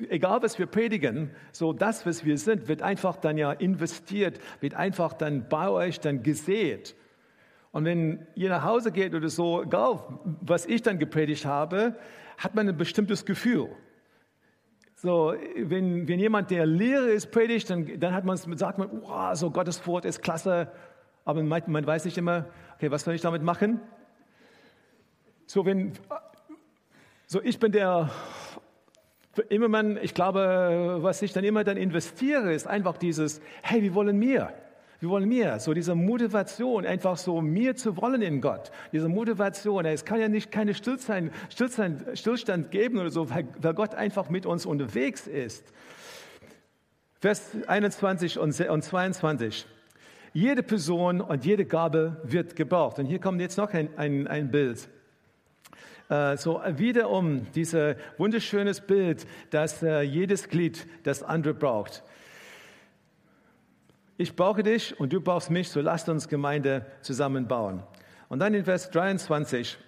[0.00, 4.38] äh, egal was wir predigen, so das, was wir sind, wird einfach dann ja investiert,
[4.60, 6.94] wird einfach dann bei euch dann gesät.
[7.72, 10.00] Und wenn ihr nach Hause geht oder so, egal
[10.42, 11.96] was ich dann gepredigt habe,
[12.36, 13.70] hat man ein bestimmtes Gefühl.
[14.94, 19.34] So, wenn, wenn jemand, der Lehrer ist, predigt, dann, dann hat man, sagt man, oh,
[19.34, 20.70] so Gottes Wort ist klasse,
[21.24, 23.80] aber man, man weiß nicht immer, okay, was soll ich damit machen?
[25.46, 25.92] So, wenn,
[27.26, 28.10] so ich bin der
[29.48, 33.94] immer man, ich glaube, was ich dann immer dann investiere, ist einfach dieses, hey, wir
[33.94, 34.52] wollen mehr.
[35.00, 35.60] Wir wollen mehr.
[35.60, 38.70] So diese Motivation, einfach so mehr zu wollen in Gott.
[38.92, 39.86] Diese Motivation.
[39.86, 44.28] Es kann ja nicht keine Stillstand, Stillstand, Stillstand geben oder so, weil, weil Gott einfach
[44.28, 45.64] mit uns unterwegs ist.
[47.20, 49.66] Vers 21 und 22.
[50.32, 52.98] Jede Person und jede Gabe wird gebraucht.
[52.98, 54.88] Und hier kommt jetzt noch ein, ein, ein Bild.
[56.10, 62.02] Äh, so wiederum dieses wunderschönes Bild, dass äh, jedes Glied das andere braucht.
[64.18, 67.84] Ich brauche dich und du brauchst mich, so lasst uns Gemeinde zusammenbauen.
[68.28, 69.78] Und dann in Vers 23.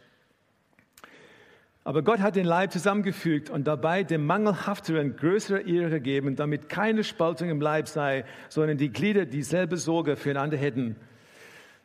[1.84, 7.02] Aber Gott hat den Leib zusammengefügt und dabei dem Mangelhafteren größere Ehre gegeben, damit keine
[7.02, 10.94] Spaltung im Leib sei, sondern die Glieder dieselbe Sorge füreinander hätten.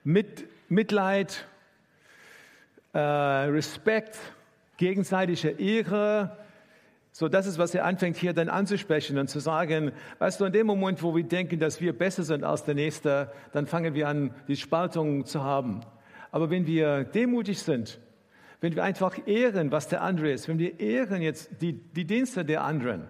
[0.04, 1.48] Mit Mitleid
[2.98, 4.18] äh, Respekt,
[4.78, 6.36] gegenseitige Ehre.
[7.12, 10.54] So, das ist, was er anfängt hier dann anzusprechen und zu sagen, weißt du, in
[10.54, 14.08] dem Moment, wo wir denken, dass wir besser sind als der Nächste, dann fangen wir
[14.08, 15.82] an, die Spaltung zu haben.
[16.32, 18.00] Aber wenn wir demutig sind,
[18.62, 22.44] wenn wir einfach ehren, was der andere ist, wenn wir ehren jetzt die, die Dienste
[22.46, 23.08] der anderen,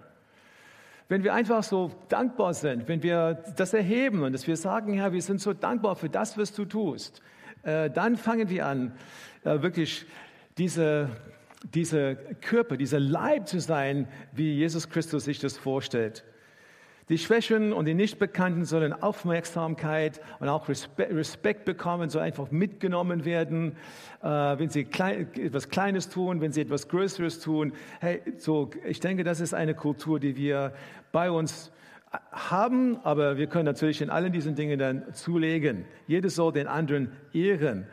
[1.08, 5.12] wenn wir einfach so dankbar sind, wenn wir das erheben und dass wir sagen, Herr,
[5.12, 7.22] wir sind so dankbar für das, was du tust,
[7.62, 8.92] äh, dann fangen wir an,
[9.44, 10.06] äh, wirklich
[10.58, 11.10] diese,
[11.74, 16.24] diese Körper, dieser Leib zu sein, wie Jesus Christus sich das vorstellt.
[17.08, 23.76] Die Schwächen und die Nichtbekannten sollen Aufmerksamkeit und auch Respekt bekommen, so einfach mitgenommen werden,
[24.22, 27.72] äh, wenn sie klein, etwas Kleines tun, wenn sie etwas Größeres tun.
[28.00, 30.74] Hey, so, ich denke, das ist eine Kultur, die wir
[31.10, 31.72] bei uns
[32.32, 35.84] haben, aber wir können natürlich in allen diesen Dingen dann zulegen.
[36.06, 37.86] Jeder soll den anderen ehren.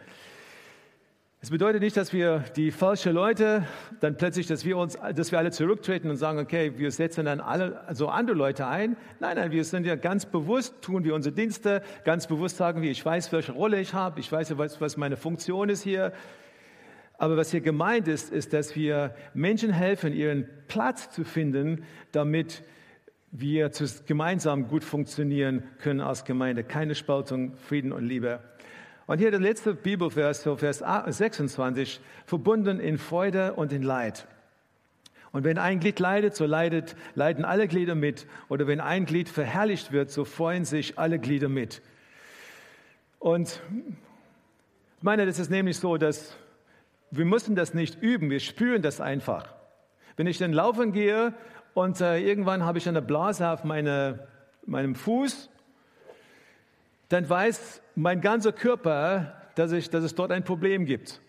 [1.42, 3.68] Es bedeutet nicht, dass wir die falschen Leute
[4.00, 7.40] dann plötzlich, dass wir uns, dass wir alle zurücktreten und sagen, okay, wir setzen dann
[7.40, 8.98] alle so andere Leute ein.
[9.20, 12.90] Nein, nein, wir sind ja ganz bewusst, tun wir unsere Dienste, ganz bewusst sagen wir,
[12.90, 16.14] ich weiß, welche Rolle ich habe, ich weiß, was, was meine Funktion ist hier.
[17.20, 22.64] Aber was hier gemeint ist, ist, dass wir Menschen helfen, ihren Platz zu finden, damit
[23.40, 23.70] wir
[24.06, 26.64] gemeinsam gut funktionieren können als Gemeinde.
[26.64, 28.40] Keine Spaltung, Frieden und Liebe.
[29.08, 34.28] Und hier der letzte Bibelvers, Vers 26, verbunden in Freude und in Leid.
[35.32, 38.26] Und wenn ein Glied leidet, so leidet, leiden alle Glieder mit.
[38.48, 41.82] Oder wenn ein Glied verherrlicht wird, so freuen sich alle Glieder mit.
[43.20, 43.62] Und
[44.98, 46.38] ich meine, das ist nämlich so, dass
[47.12, 49.54] wir müssen das nicht üben, wir spüren das einfach.
[50.16, 51.34] Wenn ich dann laufen gehe
[51.76, 54.28] und äh, irgendwann habe ich eine Blase auf meine,
[54.66, 55.52] meinem Fuß
[57.10, 61.22] dann weiß mein ganzer Körper, dass, ich, dass es dort ein Problem gibt.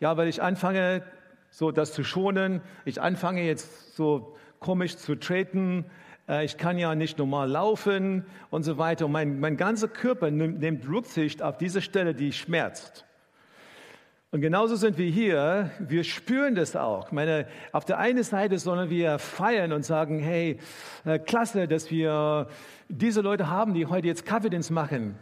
[0.00, 1.02] Ja, weil ich anfange,
[1.50, 2.62] so das zu schonen.
[2.84, 5.84] Ich anfange jetzt so komisch zu treten.
[6.28, 9.06] Äh, ich kann ja nicht normal laufen und so weiter.
[9.06, 13.04] Und mein, mein ganzer Körper nimmt, nimmt Rücksicht auf diese Stelle, die schmerzt.
[14.34, 15.70] Und genauso sind wir hier.
[15.78, 17.06] Wir spüren das auch.
[17.06, 20.58] Ich meine, auf der einen Seite sollen wir feiern und sagen, hey,
[21.04, 22.48] äh, klasse, dass wir
[22.88, 25.14] diese Leute haben, die heute jetzt Kaffeedienst machen.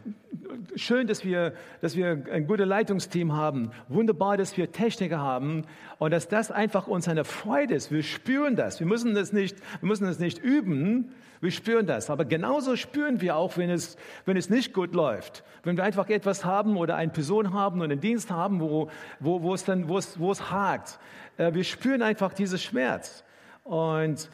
[0.76, 3.70] Schön, dass wir, dass wir ein gutes Leitungsteam haben.
[3.88, 5.64] Wunderbar, dass wir Techniker haben
[5.98, 7.90] und dass das einfach uns eine Freude ist.
[7.90, 8.80] Wir spüren das.
[8.80, 11.14] Wir müssen das nicht, wir müssen das nicht üben.
[11.40, 12.08] Wir spüren das.
[12.08, 15.42] Aber genauso spüren wir auch, wenn es, wenn es nicht gut läuft.
[15.64, 19.42] Wenn wir einfach etwas haben oder eine Person haben und einen Dienst haben, wo, wo,
[19.42, 20.98] wo es dann, wo es, wo es hakt.
[21.36, 23.24] Äh, wir spüren einfach diesen Schmerz.
[23.64, 24.30] Und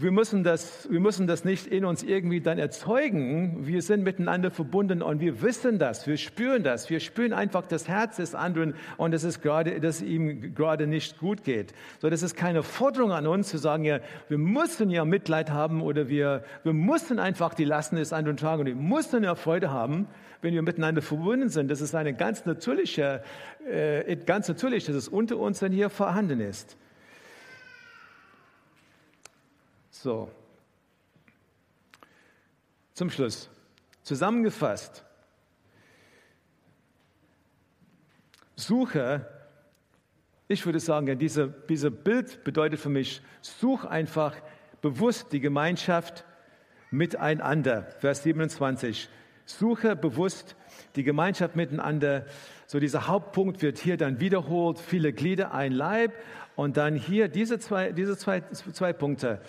[0.00, 3.66] wir müssen, das, wir müssen das nicht in uns irgendwie dann erzeugen.
[3.66, 6.88] Wir sind miteinander verbunden und wir wissen das, wir spüren das.
[6.88, 11.42] Wir spüren einfach das Herz des anderen und es gerade, dass ihm gerade nicht gut
[11.42, 11.74] geht.
[11.98, 15.82] So, das ist keine Forderung an uns zu sagen, ja, wir müssen ja Mitleid haben
[15.82, 19.72] oder wir, wir müssen einfach die Lasten des anderen tragen und wir müssen ja Freude
[19.72, 20.06] haben,
[20.42, 21.72] wenn wir miteinander verbunden sind.
[21.72, 23.20] Das ist eine ganz natürliche,
[23.68, 26.76] äh, ganz natürlich, dass es unter uns dann hier vorhanden ist.
[30.02, 30.30] So.
[32.94, 33.50] Zum Schluss.
[34.04, 35.04] Zusammengefasst.
[38.54, 39.26] Suche,
[40.46, 44.36] ich würde sagen, ja, diese, diese Bild bedeutet für mich, such einfach
[44.82, 46.24] bewusst die Gemeinschaft
[46.92, 47.82] miteinander.
[47.98, 49.08] Vers 27.
[49.46, 50.54] Suche bewusst
[50.94, 52.24] die Gemeinschaft miteinander.
[52.66, 54.78] So dieser Hauptpunkt wird hier dann wiederholt.
[54.78, 56.12] Viele Glieder, ein Leib.
[56.54, 59.40] Und dann hier diese zwei, diese zwei, zwei Punkte.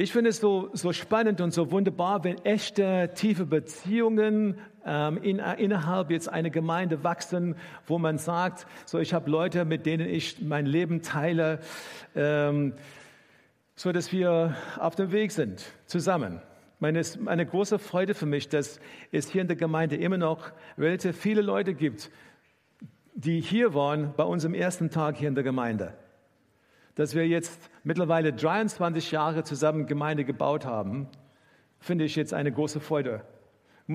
[0.00, 5.40] Ich finde es so, so spannend und so wunderbar, wenn echte, tiefe Beziehungen ähm, in,
[5.40, 7.54] innerhalb jetzt einer Gemeinde wachsen,
[7.86, 11.58] wo man sagt, so ich habe Leute, mit denen ich mein Leben teile,
[12.16, 12.72] ähm,
[13.76, 16.40] so dass wir auf dem Weg sind, zusammen.
[16.78, 18.80] Meine, es ist eine große Freude für mich, dass
[19.12, 22.10] es hier in der Gemeinde immer noch relativ viele Leute gibt,
[23.14, 25.92] die hier waren bei unserem ersten Tag hier in der Gemeinde
[27.00, 31.08] dass wir jetzt mittlerweile 23 Jahre zusammen Gemeinde gebaut haben,
[31.78, 33.22] finde ich jetzt eine große Freude.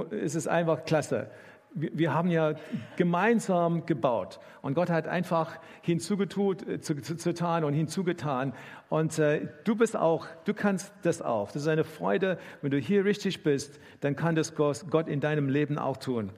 [0.10, 1.30] Es ist einfach klasse.
[1.76, 2.56] Wir haben ja
[2.96, 8.54] gemeinsam gebaut und Gott hat einfach hinzugetut, äh, und hinzugetan.
[8.90, 11.52] Und äh, du bist auch, du kannst das auch.
[11.52, 12.40] Das ist eine Freude.
[12.64, 16.32] Wenn du hier richtig bist, dann kann das Gott in deinem Leben auch tun.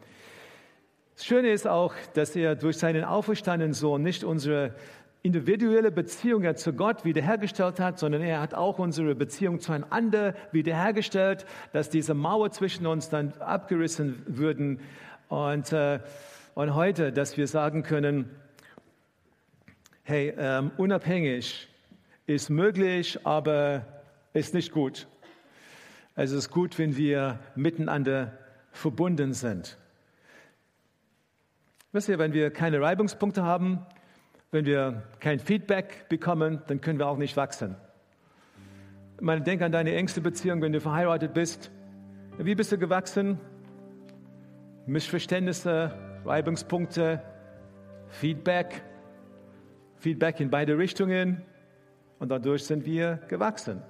[1.16, 4.76] Das Schöne ist auch, dass er durch seinen auferstandenen Sohn nicht unsere
[5.28, 11.90] individuelle Beziehung zu Gott wiederhergestellt hat, sondern er hat auch unsere Beziehung zueinander wiederhergestellt, dass
[11.90, 14.80] diese Mauer zwischen uns dann abgerissen würden.
[15.28, 16.00] Und, äh,
[16.56, 18.30] und heute, dass wir sagen können,
[20.04, 21.68] hey, ähm, unabhängig
[22.26, 23.86] ist möglich, aber
[24.32, 25.08] ist nicht gut.
[26.16, 28.32] Es ist gut, wenn wir miteinander
[28.72, 29.78] verbunden sind.
[31.92, 33.86] Wisst ihr, wenn wir keine Reibungspunkte haben,
[34.52, 37.76] wenn wir kein Feedback bekommen, dann können wir auch nicht wachsen.
[39.18, 41.72] Ich meine, denk an deine engste Beziehung, wenn du verheiratet bist.
[42.38, 43.40] Wie bist du gewachsen?
[44.86, 45.92] Missverständnisse,
[46.24, 47.22] Reibungspunkte,
[48.08, 48.84] Feedback,
[49.98, 51.42] Feedback in beide Richtungen
[52.20, 53.82] und dadurch sind wir gewachsen.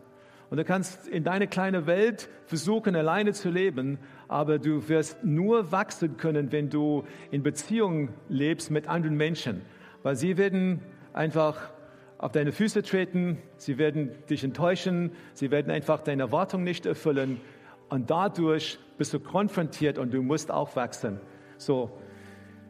[0.50, 5.72] Und du kannst in deine kleine Welt versuchen, alleine zu leben, aber du wirst nur
[5.72, 9.62] wachsen können, wenn du in Beziehung lebst mit anderen Menschen
[10.08, 10.80] weil sie werden
[11.12, 11.70] einfach
[12.18, 17.42] auf deine Füße treten, sie werden dich enttäuschen, sie werden einfach deine Erwartung nicht erfüllen
[17.90, 21.20] und dadurch bist du konfrontiert und du musst auch wachsen.
[21.58, 21.92] So,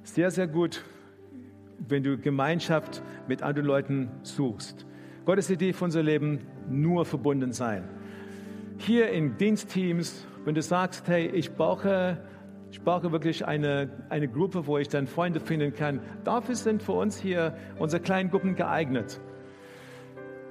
[0.01, 0.83] sehr, sehr gut,
[1.77, 4.87] wenn du Gemeinschaft mit anderen Leuten suchst.
[5.23, 7.87] Gottes Idee für unser Leben, nur verbunden sein.
[8.79, 12.17] Hier in Dienstteams, wenn du sagst, hey, ich brauche
[12.71, 16.01] ich brauche wirklich eine, eine Gruppe, wo ich dann Freunde finden kann.
[16.23, 19.19] Dafür sind für uns hier unsere kleinen Gruppen geeignet.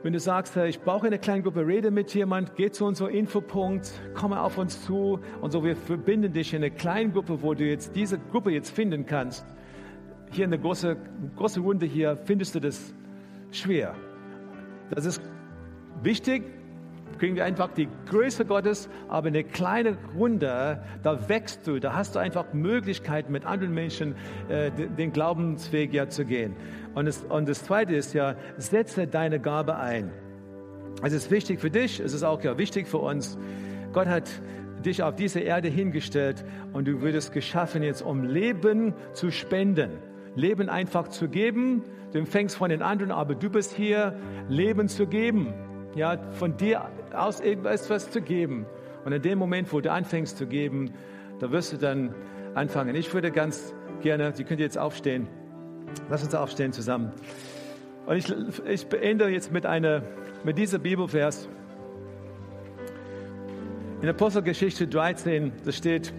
[0.03, 3.91] Wenn du sagst, ich brauche eine kleine Gruppe, rede mit jemand, geh zu unserem Infopunkt,
[4.15, 7.65] komme auf uns zu und so, wir verbinden dich in eine kleine Gruppe, wo du
[7.65, 9.45] jetzt diese Gruppe jetzt finden kannst.
[10.31, 10.97] Hier in der großen
[11.37, 12.95] große Runde hier findest du das
[13.51, 13.95] schwer.
[14.91, 15.21] Das ist
[16.03, 16.45] wichtig,
[17.19, 22.15] kriegen wir einfach die Größe Gottes, aber eine kleine Runde, da wächst du, da hast
[22.15, 24.15] du einfach Möglichkeiten, mit anderen Menschen
[24.49, 26.55] äh, den Glaubensweg ja zu gehen.
[26.95, 30.11] Und das, und das Zweite ist ja, setze deine Gabe ein.
[31.03, 33.39] Es ist wichtig für dich, es ist auch ja wichtig für uns.
[33.93, 34.29] Gott hat
[34.85, 39.91] dich auf diese Erde hingestellt und du würdest geschaffen jetzt, um Leben zu spenden.
[40.35, 41.83] Leben einfach zu geben.
[42.13, 44.15] Du empfängst von den anderen, aber du bist hier,
[44.49, 45.55] Leben zu geben.
[45.97, 48.67] Ja, von dir aus etwas zu geben.
[49.07, 50.93] Und in dem Moment, wo du anfängst zu geben,
[51.41, 52.15] da wirst du dann
[52.55, 52.95] anfangen.
[52.95, 55.27] Ich würde ganz gerne, Sie können jetzt aufstehen.
[56.11, 57.13] Lass uns aufstehen zusammen.
[58.05, 58.35] Und ich,
[58.67, 60.03] ich beende jetzt mit, einer,
[60.45, 61.49] mit dieser Bibelvers.
[64.03, 66.13] In Apostelgeschichte 13, da steht,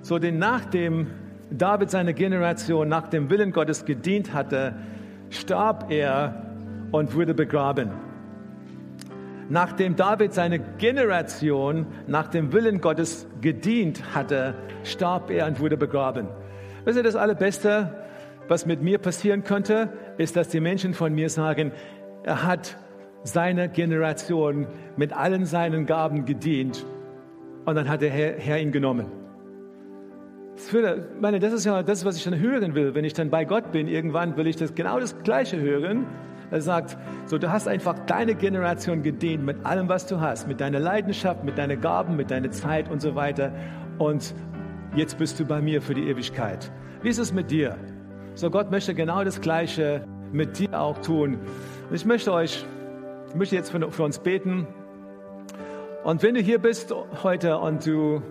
[0.00, 1.08] so den nachdem
[1.50, 4.74] David seine Generation nach dem Willen Gottes gedient hatte,
[5.28, 6.45] starb er
[6.96, 7.90] und wurde begraben.
[9.48, 16.26] Nachdem David seine Generation nach dem Willen Gottes gedient hatte, starb er und wurde begraben.
[16.84, 17.94] Wisst ihr, das Allerbeste,
[18.48, 21.70] was mit mir passieren könnte, ist, dass die Menschen von mir sagen,
[22.24, 22.76] er hat
[23.22, 24.66] seine Generation
[24.96, 26.84] mit allen seinen Gaben gedient
[27.64, 29.06] und dann hat der Herr, Herr ihn genommen.
[30.56, 32.94] Das, würde, meine, das ist ja das, was ich dann hören will.
[32.94, 36.06] Wenn ich dann bei Gott bin, irgendwann will ich das genau das Gleiche hören.
[36.50, 40.60] Er sagt, so du hast einfach deine Generation gedient mit allem, was du hast, mit
[40.60, 43.52] deiner Leidenschaft, mit deinen Gaben, mit deiner Zeit und so weiter.
[43.98, 44.34] Und
[44.94, 46.70] jetzt bist du bei mir für die Ewigkeit.
[47.02, 47.76] Wie ist es mit dir?
[48.34, 51.38] So Gott möchte genau das Gleiche mit dir auch tun.
[51.88, 52.64] Und ich möchte euch,
[53.28, 54.66] ich möchte jetzt für, für uns beten.
[56.04, 58.22] Und wenn du hier bist heute und du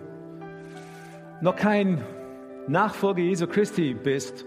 [1.40, 2.02] noch kein
[2.66, 4.46] Nachfolger Jesu Christi bist,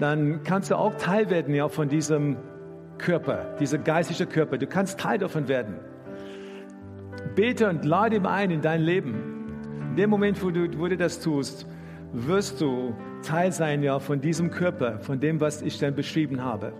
[0.00, 2.36] dann kannst du auch Teil werden ja, von diesem
[2.98, 4.58] Körper, dieser geistliche Körper.
[4.58, 5.76] Du kannst Teil davon werden.
[7.34, 9.14] Bete und lade ihm ein in dein Leben.
[9.90, 11.66] In dem Moment, wo du, wo du das tust,
[12.12, 16.72] wirst du Teil sein ja, von diesem Körper, von dem, was ich dann beschrieben habe.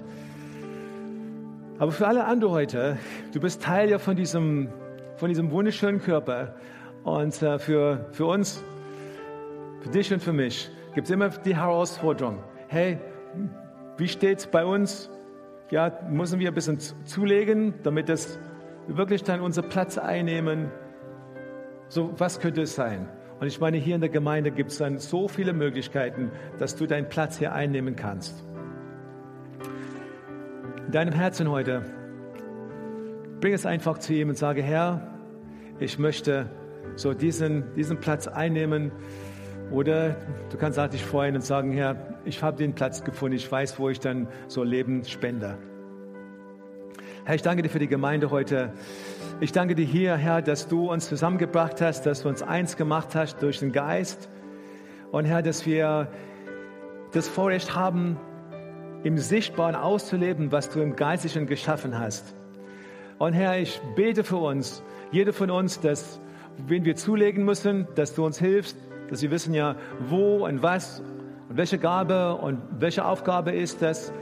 [1.79, 2.99] Aber für alle anderen heute,
[3.33, 4.69] du bist Teil ja von diesem,
[5.17, 6.55] von diesem wunderschönen Körper.
[7.03, 8.65] Und äh, für, für uns
[9.85, 12.39] für dich und für mich gibt es immer die Herausforderung,
[12.69, 12.99] hey,
[13.97, 15.11] wie steht es bei uns?
[15.71, 18.39] Ja, müssen wir ein bisschen zulegen, damit es
[18.87, 20.71] wirklich dann unseren Platz einnehmen?
[21.89, 23.09] So, was könnte es sein?
[23.41, 26.87] Und ich meine, hier in der Gemeinde gibt es dann so viele Möglichkeiten, dass du
[26.87, 28.45] deinen Platz hier einnehmen kannst.
[30.87, 31.83] In deinem Herzen heute,
[33.41, 35.15] bring es einfach zu ihm und sage, Herr,
[35.79, 36.49] ich möchte
[36.97, 38.93] so diesen, diesen Platz einnehmen,
[39.75, 40.17] oder
[40.51, 43.79] du kannst auch dich freuen und sagen, Herr, ich habe den Platz gefunden, ich weiß,
[43.79, 45.59] wo ich dann so Leben spende.
[47.25, 48.73] Herr, ich danke dir für die Gemeinde heute.
[49.41, 53.15] Ich danke dir hier, Herr, dass du uns zusammengebracht hast, dass du uns eins gemacht
[53.15, 54.29] hast durch den Geist.
[55.11, 56.09] Und Herr, dass wir
[57.13, 58.19] das Vorrecht haben,
[59.03, 62.35] im Sichtbaren auszuleben, was du im Geistlichen geschaffen hast.
[63.19, 66.21] Und Herr, ich bete für uns, jeder von uns, dass,
[66.67, 68.77] wenn wir zulegen müssen, dass du uns hilfst,
[69.11, 69.77] dass wir wissen ja,
[70.09, 71.03] wo und was
[71.49, 74.13] und welche Gabe und welche Aufgabe ist das.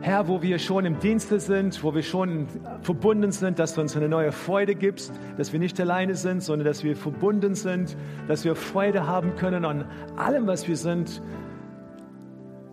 [0.00, 2.46] Herr, wo wir schon im Dienste sind, wo wir schon
[2.82, 6.66] verbunden sind, dass du uns eine neue Freude gibst, dass wir nicht alleine sind, sondern
[6.66, 7.96] dass wir verbunden sind,
[8.28, 11.22] dass wir Freude haben können an allem, was wir sind,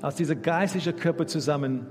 [0.02, 1.88] aus dieser geistlichen Körper zusammen.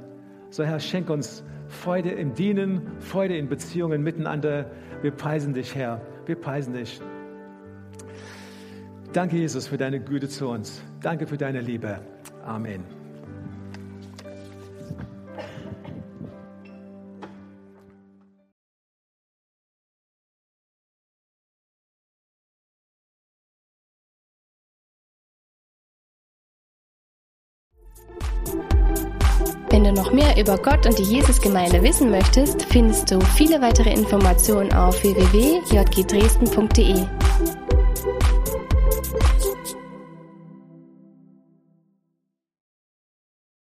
[0.50, 4.70] So Herr, schenk uns Freude im Dienen, Freude in Beziehungen miteinander.
[5.00, 6.02] Wir preisen dich, Herr.
[6.26, 7.00] Wir preisen dich.
[9.12, 10.80] Danke, Jesus, für deine Güte zu uns.
[11.00, 12.00] Danke für deine Liebe.
[12.44, 12.84] Amen.
[29.70, 33.92] Wenn du noch mehr über Gott und die Jesusgemeinde wissen möchtest, findest du viele weitere
[33.92, 37.06] Informationen auf www.jgdresden.de.